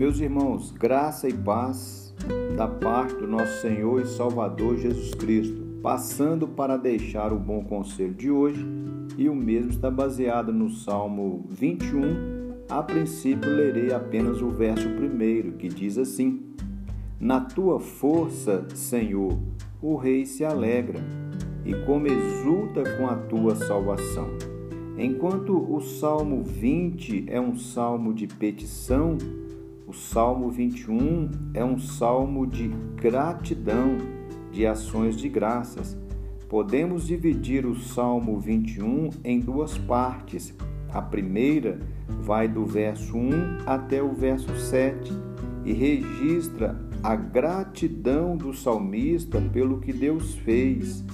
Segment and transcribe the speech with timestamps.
[0.00, 2.14] Meus irmãos, graça e paz
[2.56, 8.14] da parte do nosso Senhor e Salvador Jesus Cristo, passando para deixar o bom conselho
[8.14, 8.66] de hoje,
[9.18, 12.64] e o mesmo está baseado no Salmo 21.
[12.70, 16.46] A princípio, lerei apenas o verso primeiro, que diz assim:
[17.20, 19.38] Na tua força, Senhor,
[19.82, 20.98] o rei se alegra,
[21.62, 24.30] e como exulta com a tua salvação.
[24.96, 29.18] Enquanto o Salmo 20 é um salmo de petição,
[29.90, 33.98] o Salmo 21 é um salmo de gratidão,
[34.52, 35.98] de ações de graças.
[36.48, 40.54] Podemos dividir o Salmo 21 em duas partes.
[40.92, 41.80] A primeira
[42.22, 43.30] vai do verso 1
[43.66, 45.12] até o verso 7
[45.64, 51.04] e registra a gratidão do salmista pelo que Deus fez.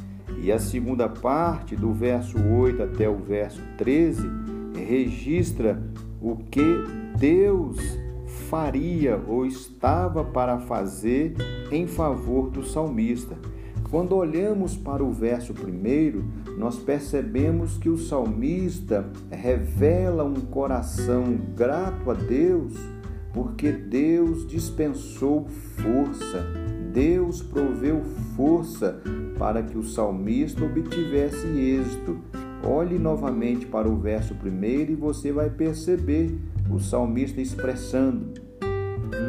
[0.42, 4.28] E a segunda parte, do verso 8 até o verso 13,
[4.74, 5.82] registra
[6.20, 6.60] o que
[7.18, 11.34] Deus faria ou estava para fazer
[11.70, 13.36] em favor do salmista.
[13.90, 16.24] Quando olhamos para o verso primeiro,
[16.58, 22.74] nós percebemos que o salmista revela um coração grato a Deus,
[23.32, 26.44] porque Deus dispensou força,
[26.92, 28.02] Deus proveu
[28.36, 29.00] força
[29.38, 32.18] para que o salmista obtivesse êxito.
[32.68, 36.36] Olhe novamente para o verso primeiro e você vai perceber
[36.68, 38.32] o salmista expressando: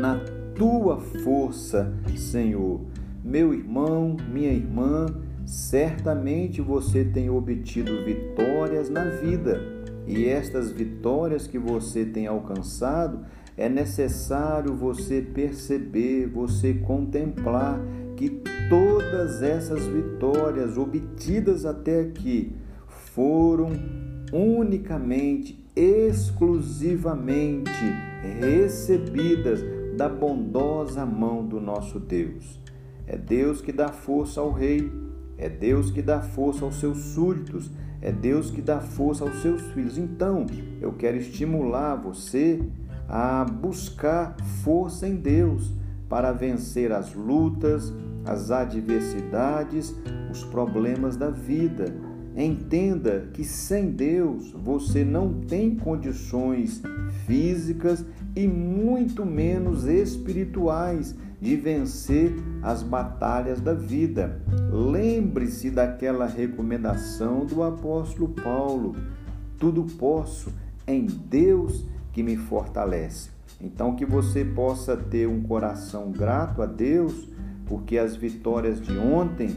[0.02, 0.20] Na
[0.56, 2.82] tua força, Senhor.
[3.24, 5.06] Meu irmão, minha irmã,
[5.46, 9.62] certamente você tem obtido vitórias na vida.
[10.08, 13.20] E estas vitórias que você tem alcançado,
[13.56, 17.80] é necessário você perceber, você contemplar
[18.16, 22.56] que todas essas vitórias obtidas até aqui
[23.18, 23.72] foram
[24.32, 27.72] unicamente exclusivamente
[28.40, 29.60] recebidas
[29.98, 32.62] da bondosa mão do nosso Deus.
[33.08, 34.92] É Deus que dá força ao rei,
[35.36, 37.72] é Deus que dá força aos seus súditos,
[38.04, 39.98] é Deus que dá força aos seus filhos.
[39.98, 40.46] Então,
[40.80, 42.62] eu quero estimular você
[43.10, 45.74] a buscar força em Deus
[46.08, 47.92] para vencer as lutas,
[48.24, 49.96] as adversidades,
[50.30, 52.07] os problemas da vida
[52.38, 56.84] Entenda que sem Deus você não tem condições
[57.26, 58.06] físicas
[58.36, 64.40] e muito menos espirituais de vencer as batalhas da vida.
[64.72, 68.96] Lembre-se daquela recomendação do apóstolo Paulo:
[69.58, 70.54] tudo posso
[70.86, 73.32] em Deus que me fortalece.
[73.60, 77.28] Então, que você possa ter um coração grato a Deus,
[77.66, 79.56] porque as vitórias de ontem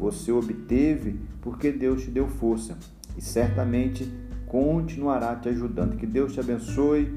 [0.00, 2.78] você obteve porque Deus te deu força
[3.16, 4.10] e certamente
[4.46, 5.96] continuará te ajudando.
[5.96, 7.12] Que Deus te abençoe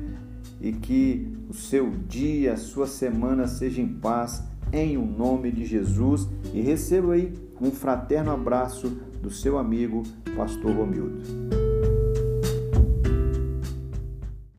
[0.59, 5.65] e que o seu dia, a sua semana seja em paz, em o nome de
[5.65, 6.27] Jesus.
[6.53, 8.89] E receba aí um fraterno abraço
[9.21, 10.03] do seu amigo,
[10.35, 11.62] Pastor Romildo.